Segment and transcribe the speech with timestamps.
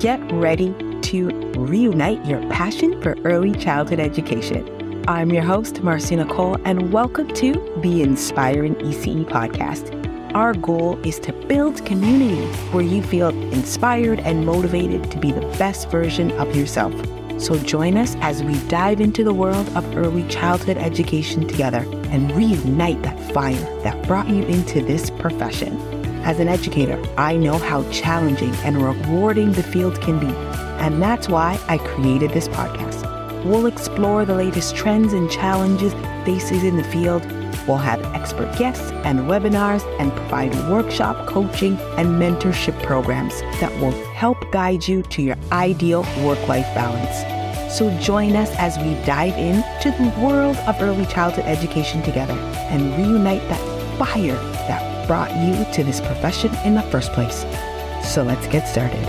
[0.00, 5.04] get ready to reunite your passion for early childhood education.
[5.08, 7.52] I'm your host, Marcia Nicole, and welcome to
[7.82, 9.92] the Inspiring ECE podcast.
[10.36, 15.40] Our goal is to build community where you feel inspired and motivated to be the
[15.58, 16.94] best version of yourself.
[17.42, 22.30] So join us as we dive into the world of early childhood education together and
[22.36, 25.97] reunite that fire that brought you into this profession.
[26.28, 31.26] As an educator, I know how challenging and rewarding the field can be, and that's
[31.26, 33.02] why I created this podcast.
[33.46, 35.94] We'll explore the latest trends and challenges
[36.26, 37.24] faces in the field.
[37.66, 43.92] We'll have expert guests and webinars and provide workshop coaching and mentorship programs that will
[44.12, 47.74] help guide you to your ideal work life balance.
[47.74, 52.34] So join us as we dive into the world of early childhood education together
[52.68, 54.38] and reunite that fire
[55.08, 57.46] brought you to this profession in the first place.
[58.04, 59.02] So let's get started.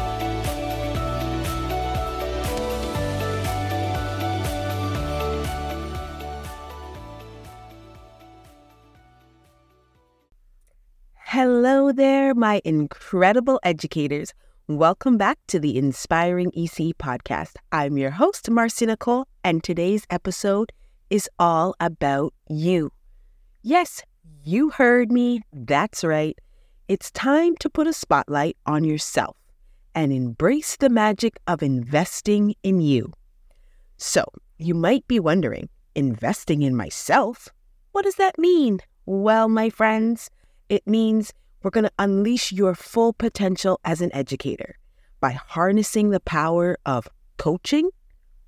[11.16, 14.34] Hello there, my incredible educators.
[14.68, 17.56] Welcome back to the Inspiring EC podcast.
[17.72, 20.72] I'm your host, Marcia Nicole, and today's episode
[21.10, 22.92] is all about you.
[23.62, 24.04] Yes,
[24.44, 25.42] you heard me.
[25.54, 26.38] That's right.
[26.88, 29.38] It's time to put a spotlight on yourself
[29.94, 33.14] and embrace the magic of investing in you.
[33.98, 34.24] So,
[34.58, 37.50] you might be wondering, investing in myself?
[37.92, 38.80] What does that mean?
[39.06, 40.30] Well, my friends,
[40.70, 44.78] it means we're going to unleash your full potential as an educator
[45.20, 47.90] by harnessing the power of coaching,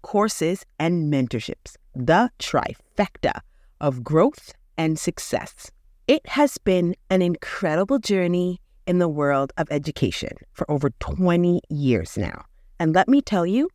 [0.02, 3.42] courses, and mentorships, the trifecta
[3.82, 5.72] of growth and success.
[6.12, 12.18] It has been an incredible journey in the world of education for over 20 years
[12.18, 12.44] now.
[12.82, 13.70] And let me tell you,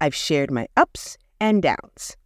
[0.00, 2.16] I've shared my ups and downs.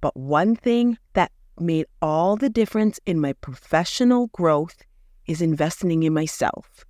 [0.00, 4.82] But one thing that made all the difference in my professional growth
[5.28, 6.84] is investing in myself,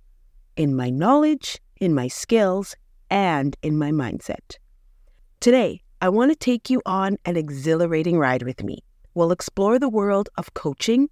[0.55, 2.75] in my knowledge, in my skills,
[3.11, 4.57] and in my mindset.
[5.39, 8.79] Today, I want to take you on an exhilarating ride with me.
[9.13, 11.11] We'll explore the world of coaching,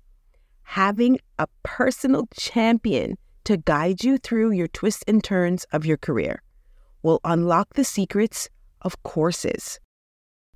[0.65, 6.41] having a personal champion to guide you through your twists and turns of your career.
[7.03, 8.49] Will unlock the secrets
[8.81, 9.79] of courses,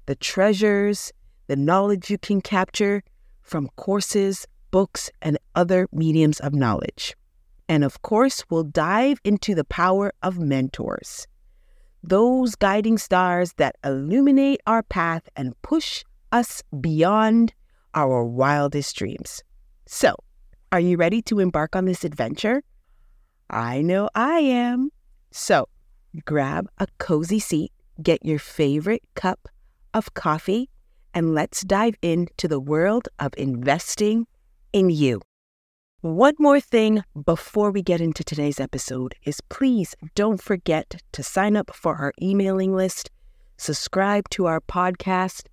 [0.07, 1.13] the treasures,
[1.47, 3.03] the knowledge you can capture
[3.41, 7.15] from courses, books, and other mediums of knowledge.
[7.67, 11.27] And of course, we'll dive into the power of mentors,
[12.01, 17.53] those guiding stars that illuminate our path and push us beyond
[17.93, 19.43] our wildest dreams.
[19.91, 20.13] So,
[20.71, 22.61] are you ready to embark on this adventure?
[23.49, 24.91] I know I am.
[25.31, 25.67] So,
[26.25, 29.49] grab a cozy seat, get your favorite cup
[29.95, 30.69] of coffee,
[31.15, 34.27] and let's dive into the world of investing
[34.73, 35.21] in you.
[36.01, 41.57] One more thing before we get into today's episode is please don't forget to sign
[41.57, 43.09] up for our emailing list,
[43.57, 45.47] subscribe to our podcast,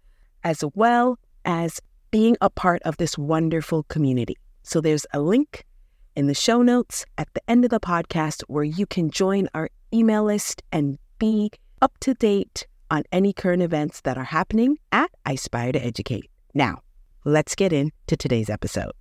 [0.44, 1.80] as well as
[2.16, 4.38] being a part of this wonderful community.
[4.62, 5.66] So there's a link
[6.14, 9.68] in the show notes at the end of the podcast where you can join our
[9.92, 11.50] email list and be
[11.82, 16.30] up to date on any current events that are happening at I Aspire to Educate.
[16.54, 16.80] Now,
[17.26, 18.92] let's get into today's episode.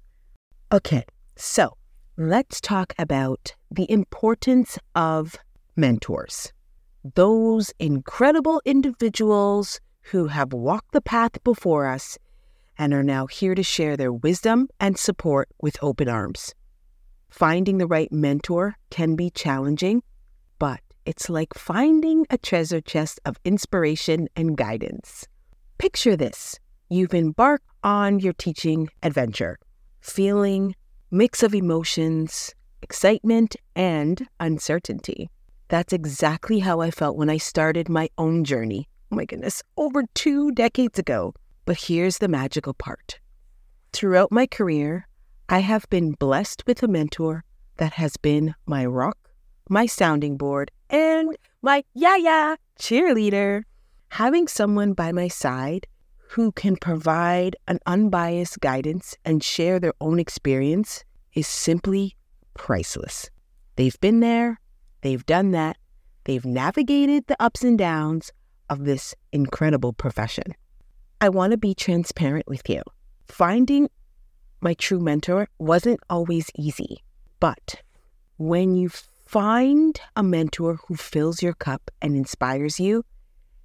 [0.73, 1.05] Okay,
[1.37, 1.77] so
[2.17, 5.37] let's talk about the importance of
[5.77, 6.51] mentors.
[7.13, 12.17] Those incredible individuals who have walked the path before us
[12.77, 16.53] and are now here to share their wisdom and support with open arms.
[17.29, 20.03] Finding the right mentor can be challenging,
[20.59, 25.27] but it's like finding a treasure chest of inspiration and guidance.
[25.77, 26.59] Picture this
[26.89, 29.59] you've embarked on your teaching adventure,
[30.01, 30.75] feeling
[31.11, 35.29] mix of emotions, excitement, and uncertainty.
[35.67, 38.87] That's exactly how I felt when I started my own journey.
[39.11, 41.33] Oh my goodness, over two decades ago.
[41.65, 43.19] But here's the magical part.
[43.91, 45.07] Throughout my career,
[45.49, 47.43] I have been blessed with a mentor
[47.77, 49.17] that has been my rock,
[49.69, 53.63] my sounding board, and my yeah yeah cheerleader.
[54.09, 55.87] Having someone by my side
[56.29, 61.03] who can provide an unbiased guidance and share their own experience
[61.33, 62.15] is simply
[62.53, 63.29] priceless.
[63.75, 64.59] They've been there,
[65.01, 65.77] they've done that,
[66.25, 68.31] they've navigated the ups and downs
[68.69, 70.53] of this incredible profession.
[71.25, 72.83] I want to be transparent with you.
[73.25, 73.89] Finding
[74.61, 77.03] my true mentor wasn't always easy,
[77.39, 77.81] but
[78.37, 83.03] when you find a mentor who fills your cup and inspires you,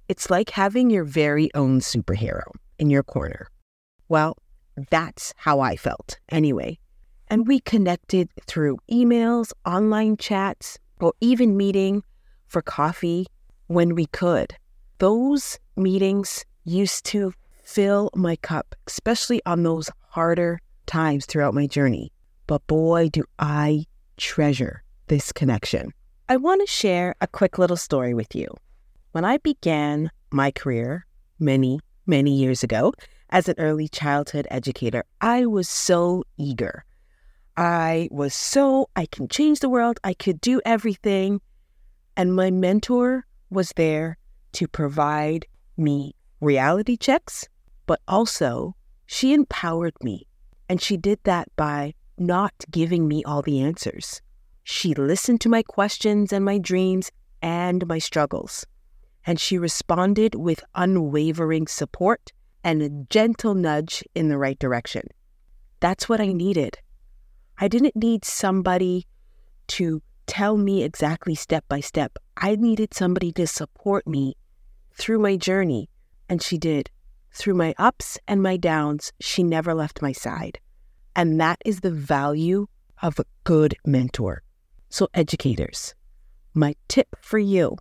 [0.09, 2.41] it's like having your very own superhero
[2.79, 3.47] in your corner.
[4.09, 4.37] Well,
[4.89, 6.79] that's how I felt anyway.
[7.27, 12.01] And we connected through emails, online chats, or even meeting
[12.47, 13.27] for coffee
[13.67, 14.55] when we could.
[14.97, 17.33] Those meetings used to
[17.71, 22.11] fill my cup, especially on those harder times throughout my journey.
[22.47, 23.85] But boy, do I
[24.17, 25.91] treasure this connection.
[26.29, 28.47] I want to share a quick little story with you.
[29.11, 31.05] When I began my career
[31.39, 32.93] many, many years ago
[33.29, 36.85] as an early childhood educator, I was so eager.
[37.57, 41.41] I was so, I can change the world, I could do everything.
[42.15, 44.17] And my mentor was there
[44.53, 45.45] to provide
[45.75, 47.49] me reality checks,
[47.91, 48.73] but also
[49.05, 50.25] she empowered me.
[50.69, 54.21] And she did that by not giving me all the answers.
[54.63, 57.11] She listened to my questions and my dreams
[57.41, 58.65] and my struggles.
[59.25, 62.31] And she responded with unwavering support
[62.63, 65.09] and a gentle nudge in the right direction.
[65.81, 66.77] That's what I needed.
[67.57, 69.05] I didn't need somebody
[69.75, 72.17] to tell me exactly step by step.
[72.37, 74.37] I needed somebody to support me
[74.93, 75.89] through my journey.
[76.29, 76.89] And she did.
[77.31, 80.59] Through my ups and my downs, she never left my side.
[81.15, 82.67] And that is the value
[83.01, 84.43] of a good mentor.
[84.89, 85.95] So, educators,
[86.53, 87.77] my tip for you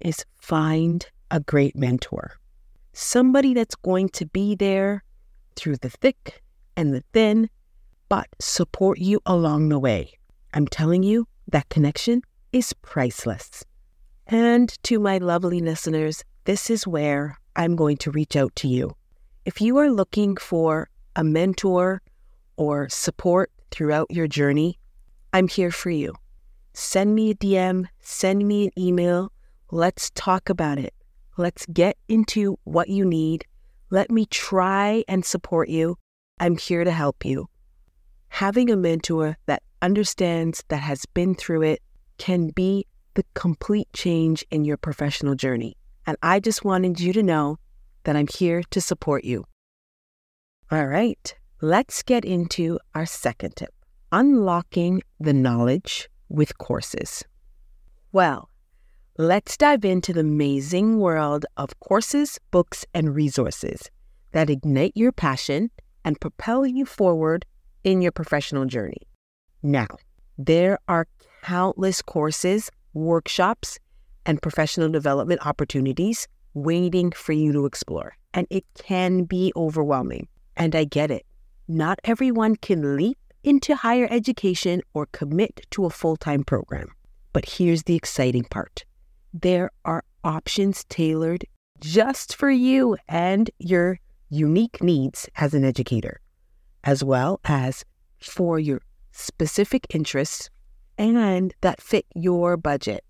[0.00, 2.36] is find a great mentor,
[2.92, 5.02] somebody that's going to be there
[5.56, 6.42] through the thick
[6.76, 7.48] and the thin,
[8.08, 10.12] but support you along the way.
[10.52, 12.22] I'm telling you, that connection
[12.52, 13.64] is priceless.
[14.26, 18.96] And to my lovely listeners, this is where I'm going to reach out to you.
[19.44, 22.02] If you are looking for a mentor
[22.56, 24.78] or support throughout your journey,
[25.32, 26.14] I'm here for you
[26.74, 29.32] send me a DM, send me an email.
[29.70, 30.94] Let's talk about it.
[31.36, 33.44] Let's get into what you need.
[33.90, 35.96] Let me try and support you.
[36.40, 37.48] I'm here to help you.
[38.28, 41.82] Having a mentor that understands, that has been through it,
[42.18, 45.76] can be the complete change in your professional journey.
[46.06, 47.58] And I just wanted you to know
[48.04, 49.44] that I'm here to support you.
[50.70, 53.74] All right, let's get into our second tip
[54.10, 57.24] unlocking the knowledge with courses.
[58.12, 58.50] Well,
[59.16, 63.90] let's dive into the amazing world of courses, books, and resources
[64.32, 65.70] that ignite your passion
[66.04, 67.46] and propel you forward
[67.84, 69.06] in your professional journey.
[69.62, 69.86] Now,
[70.36, 71.06] there are
[71.42, 73.78] countless courses, workshops,
[74.26, 78.16] and professional development opportunities waiting for you to explore.
[78.34, 80.28] And it can be overwhelming.
[80.56, 81.24] And I get it.
[81.68, 86.88] Not everyone can leap into higher education or commit to a full time program.
[87.32, 88.84] But here's the exciting part
[89.32, 91.44] there are options tailored
[91.80, 93.98] just for you and your
[94.28, 96.20] unique needs as an educator,
[96.84, 97.84] as well as
[98.20, 100.50] for your specific interests
[100.98, 103.04] and that fit your budget.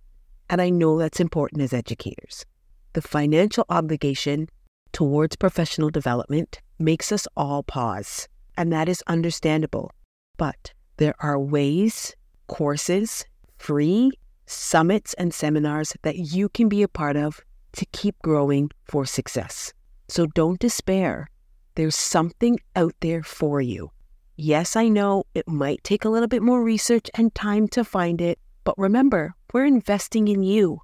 [0.52, 2.44] And I know that's important as educators.
[2.93, 4.50] The financial obligation
[4.93, 8.28] towards professional development makes us all pause,
[8.58, 9.93] and that is understandable.
[10.37, 12.14] But there are ways,
[12.49, 13.25] courses,
[13.56, 14.11] free
[14.44, 17.40] summits, and seminars that you can be a part of
[17.73, 19.73] to keep growing for success.
[20.09, 21.30] So don't despair.
[21.76, 23.90] There's something out there for you.
[24.37, 28.21] Yes, I know it might take a little bit more research and time to find
[28.21, 30.81] it, but remember, we're investing in you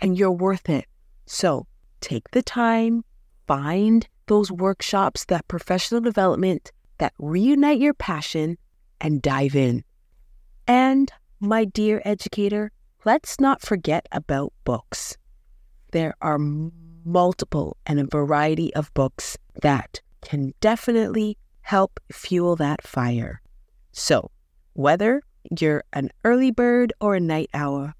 [0.00, 0.86] and you're worth it.
[1.26, 1.66] So
[2.00, 3.04] take the time,
[3.46, 8.58] find those workshops, that professional development that reunite your passion
[9.00, 9.84] and dive in.
[10.66, 12.72] And, my dear educator,
[13.04, 15.16] let's not forget about books.
[15.92, 16.38] There are
[17.04, 23.40] multiple and a variety of books that can definitely help fuel that fire.
[23.92, 24.30] So,
[24.74, 25.22] whether
[25.58, 27.92] you're an early bird or a night owl,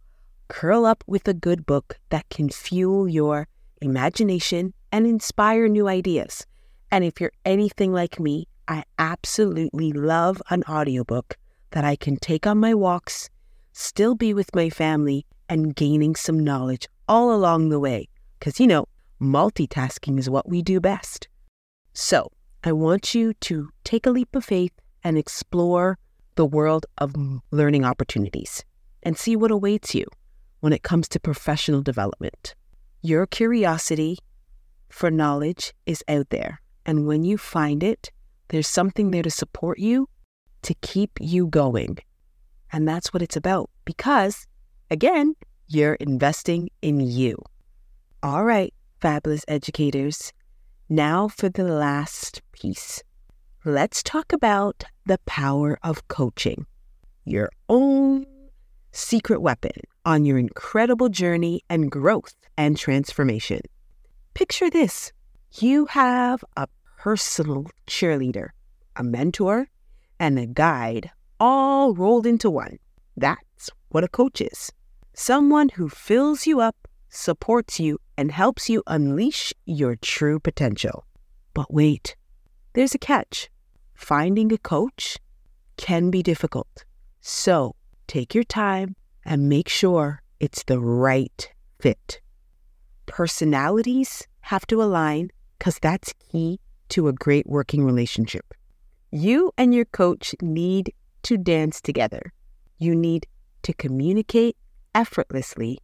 [0.48, 3.48] curl up with a good book that can fuel your
[3.80, 6.46] imagination and inspire new ideas.
[6.90, 11.36] And if you're anything like me, I absolutely love an audiobook
[11.70, 13.28] that I can take on my walks,
[13.72, 18.08] still be with my family, and gaining some knowledge all along the way.
[18.38, 18.86] Because, you know,
[19.20, 21.28] multitasking is what we do best.
[21.92, 22.30] So,
[22.64, 24.72] I want you to take a leap of faith
[25.04, 25.98] and explore
[26.38, 27.14] the world of
[27.50, 28.64] learning opportunities
[29.02, 30.07] and see what awaits you
[30.61, 32.54] when it comes to professional development.
[33.02, 34.16] Your curiosity
[34.88, 36.62] for knowledge is out there.
[36.87, 38.11] And when you find it,
[38.49, 40.09] there's something there to support you,
[40.62, 41.99] to keep you going.
[42.73, 44.47] And that's what it's about because
[44.90, 45.35] Again,
[45.66, 47.37] you're investing in you.
[48.23, 50.33] All right, fabulous educators.
[50.88, 53.02] Now for the last piece.
[53.64, 56.64] Let's talk about the power of coaching,
[57.24, 58.24] your own
[58.92, 59.72] secret weapon
[60.04, 63.60] on your incredible journey and growth and transformation.
[64.34, 65.12] Picture this
[65.58, 68.50] you have a personal cheerleader,
[68.94, 69.68] a mentor,
[70.20, 71.10] and a guide
[71.40, 72.78] all rolled into one.
[73.16, 74.70] That's what a coach is
[75.14, 81.04] someone who fills you up, supports you, and helps you unleash your true potential.
[81.54, 82.14] But wait,
[82.78, 83.50] there's a catch.
[83.97, 85.18] Finding a coach
[85.76, 86.85] can be difficult.
[87.20, 87.75] So
[88.06, 88.94] take your time
[89.25, 92.20] and make sure it's the right fit.
[93.06, 98.54] Personalities have to align because that's key to a great working relationship.
[99.11, 100.94] You and your coach need
[101.25, 102.32] to dance together.
[102.78, 103.26] You need
[103.62, 104.56] to communicate
[104.94, 105.80] effortlessly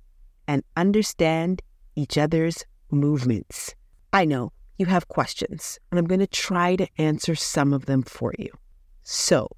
[0.46, 1.60] and understand
[1.96, 3.74] each other's movements.
[4.12, 8.02] I know you have questions, and I'm going to try to answer some of them
[8.02, 8.50] for you.
[9.02, 9.48] So,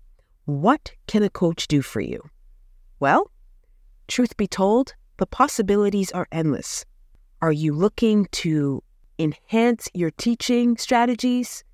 [0.44, 2.20] what can a coach do for you?
[3.00, 3.30] Well,
[4.08, 6.85] truth be told, the possibilities are endless.
[7.40, 8.82] Are you looking to
[9.18, 11.64] enhance your teaching strategies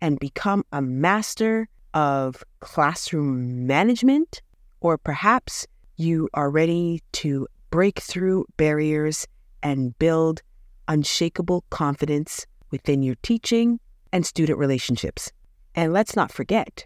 [0.00, 4.42] and become a master of classroom management?
[4.80, 5.66] Or perhaps
[5.96, 9.26] you are ready to break through barriers
[9.62, 10.42] and build
[10.88, 13.78] unshakable confidence within your teaching
[14.12, 15.30] and student relationships.
[15.76, 16.84] And let's not forget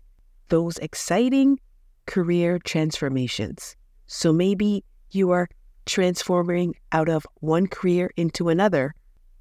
[0.48, 1.58] those exciting
[2.04, 3.76] career transformations.
[4.06, 5.48] So maybe you are
[5.86, 8.94] transforming out of one career into another.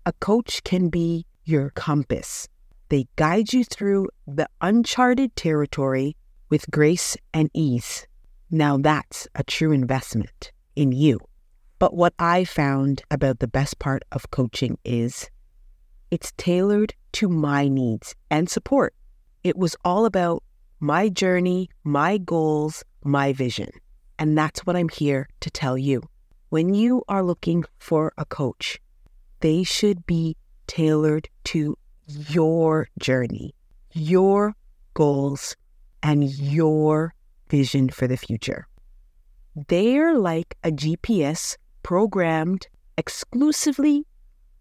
[0.05, 2.47] A coach can be your compass.
[2.89, 6.15] They guide you through the uncharted territory
[6.49, 8.07] with grace and ease.
[8.51, 11.19] Now that's a true investment in you.
[11.79, 15.29] But what I found about the best part of coaching is
[16.11, 18.93] it's tailored to my needs and support.
[19.43, 20.43] It was all about
[20.79, 23.69] my journey, my goals, my vision.
[24.17, 26.03] And that's what I'm here to tell you.
[26.49, 28.79] When you are looking for a coach,
[29.41, 33.53] they should be tailored to your journey,
[33.91, 34.55] your
[34.93, 35.55] goals,
[36.01, 37.13] and your
[37.49, 38.67] vision for the future.
[39.67, 44.05] They're like a GPS programmed exclusively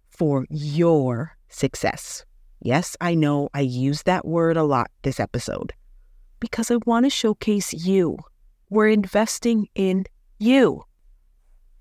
[0.08, 2.24] for your success.
[2.60, 5.72] Yes, I know I use that word a lot this episode
[6.40, 8.18] because I want to showcase you.
[8.70, 10.06] We're investing in
[10.38, 10.82] you.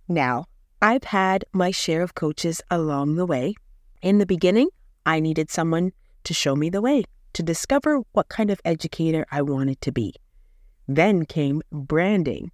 [0.07, 0.45] Now,
[0.81, 3.55] I've had my share of coaches along the way.
[4.01, 4.67] In the beginning,
[5.05, 5.91] I needed someone
[6.25, 7.03] to show me the way,
[7.33, 10.13] to discover what kind of educator I wanted to be.
[10.87, 12.51] Then came branding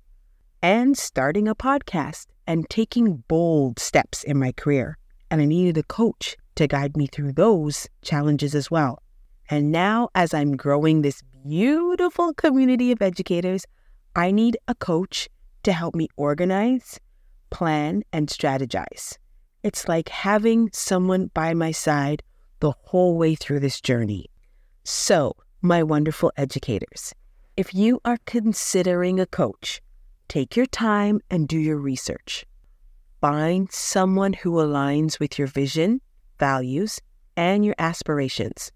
[0.62, 4.98] and starting a podcast and taking bold steps in my career.
[5.32, 9.02] And I needed a coach to guide me through those challenges as well.
[9.50, 13.64] And now, as I'm growing this beautiful community of educators,
[14.14, 15.30] I need a coach
[15.64, 17.00] to help me organize,
[17.50, 19.18] plan, and strategize.
[19.64, 22.24] It's like having someone by my side
[22.60, 24.26] the whole way through this journey.
[24.84, 27.14] So, my wonderful educators,
[27.56, 29.82] if you are considering a coach,
[30.28, 32.46] take your time and do your research.
[33.22, 36.02] Find someone who aligns with your vision,
[36.40, 37.00] values,
[37.38, 38.72] and your aspirations.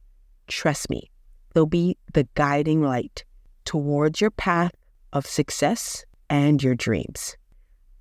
[0.47, 1.09] Trust me,
[1.53, 3.23] they'll be the guiding light
[3.65, 4.73] towards your path
[5.11, 7.37] of success and your dreams.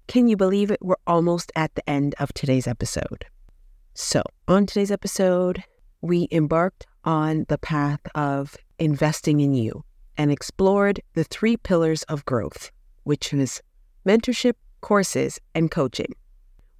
[0.08, 0.80] Can you believe it?
[0.82, 3.24] We're almost at the end of today's episode.
[3.94, 5.62] So, on today's episode,
[6.00, 9.84] we embarked on the path of investing in you
[10.16, 12.70] and explored the three pillars of growth,
[13.04, 13.62] which is
[14.06, 16.14] mentorship, courses, and coaching.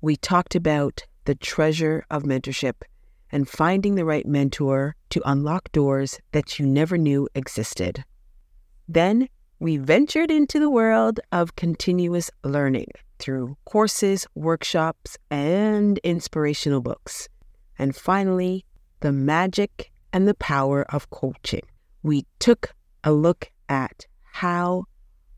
[0.00, 2.82] We talked about the treasure of mentorship
[3.30, 8.04] and finding the right mentor to unlock doors that you never knew existed.
[8.86, 12.88] Then we ventured into the world of continuous learning
[13.18, 17.28] through courses, workshops, and inspirational books.
[17.78, 18.64] And finally,
[19.00, 21.62] the magic and the power of coaching.
[22.02, 22.74] We took
[23.04, 24.84] a look at how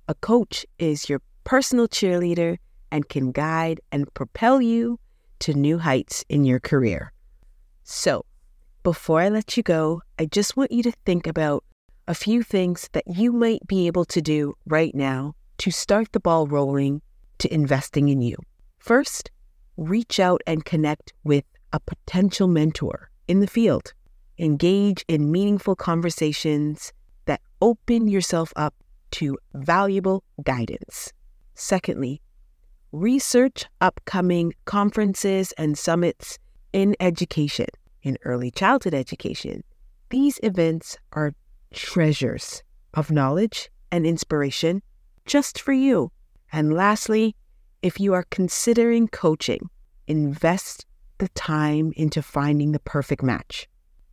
[0.08, 2.58] a coach is your personal cheerleader
[2.90, 4.98] and can guide and propel you
[5.44, 7.12] to new heights in your career.
[7.82, 8.24] So,
[8.82, 11.64] before I let you go, I just want you to think about
[12.08, 16.20] a few things that you might be able to do right now to start the
[16.20, 17.02] ball rolling
[17.40, 18.36] to investing in you.
[18.78, 19.30] First,
[19.76, 23.92] reach out and connect with a potential mentor in the field.
[24.38, 26.90] Engage in meaningful conversations
[27.26, 28.74] that open yourself up
[29.10, 31.12] to valuable guidance.
[31.54, 32.22] Secondly,
[32.94, 36.38] research upcoming conferences and summits
[36.72, 37.66] in education,
[38.04, 39.64] in early childhood education.
[40.10, 41.34] These events are
[41.72, 42.62] treasures
[42.94, 44.80] of knowledge and inspiration
[45.26, 46.12] just for you.
[46.52, 47.34] And lastly,
[47.82, 49.68] if you are considering coaching,
[50.06, 50.86] invest
[51.18, 53.68] the time into finding the perfect match.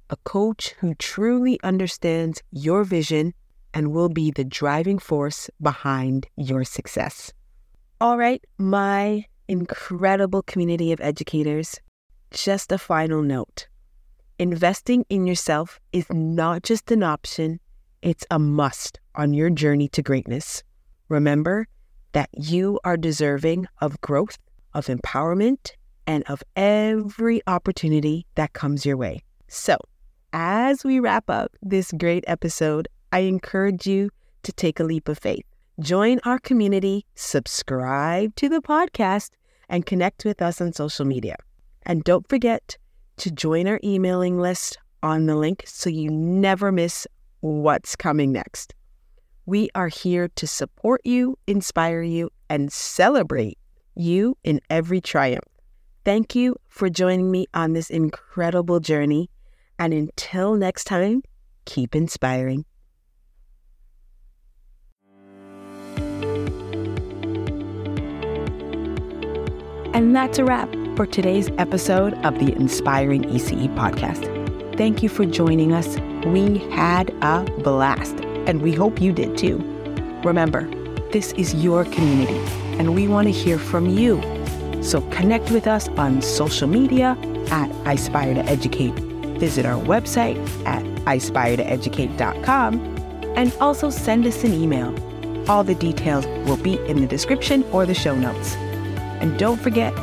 [0.10, 3.36] A coach who truly understands your vision
[3.76, 7.32] and will be the driving force behind your success.
[8.02, 11.80] All right, my incredible community of educators,
[12.32, 13.68] just a final note.
[14.40, 17.60] Investing in yourself is not just an option,
[18.02, 20.64] it's a must on your journey to greatness.
[21.10, 21.68] Remember
[22.14, 24.40] that you are deserving of growth,
[24.74, 25.74] of empowerment,
[26.08, 29.22] and of every opportunity that comes your way.
[29.48, 29.78] So,
[30.34, 34.10] as we wrap up this great episode, I encourage you
[34.42, 35.46] to take a leap of faith.
[35.80, 39.32] Join our community, subscribe to the podcast,
[39.70, 41.38] and connect with us on social media.
[41.84, 42.78] And don't forget
[43.18, 47.08] to join our emailing list on the link so you never miss
[47.40, 48.76] what's coming next.
[49.46, 53.58] We are here to support you, inspire you, and celebrate
[53.96, 55.46] you in every triumph.
[56.04, 59.30] Thank you for joining me on this incredible journey.
[59.80, 61.24] And until next time,
[61.66, 62.66] keep inspiring.
[70.02, 74.26] And that's a wrap for today's episode of the Inspiring ECE podcast.
[74.76, 75.96] Thank you for joining us.
[76.26, 78.16] We had a blast,
[78.48, 79.58] and we hope you did too.
[80.24, 80.64] Remember,
[81.12, 82.40] this is your community,
[82.80, 84.20] and we want to hear from you.
[84.82, 87.16] So connect with us on social media
[87.52, 88.96] at I Aspire to Educate.
[89.38, 92.80] Visit our website at ispiretoeducate.com
[93.38, 94.96] and also send us an email.
[95.48, 98.58] All the details will be in the description or the show notes.
[99.22, 99.96] And don't forget,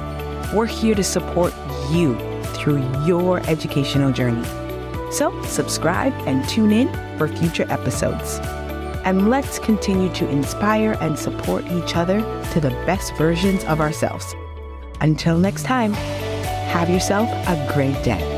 [0.54, 1.52] we're here to support
[1.90, 2.16] you
[2.54, 4.45] through your educational journey.
[5.10, 6.88] So, subscribe and tune in
[7.19, 8.38] for future episodes.
[9.04, 12.21] And let's continue to inspire and support each other
[12.52, 14.34] to the best versions of ourselves.
[15.00, 18.37] Until next time, have yourself a great day.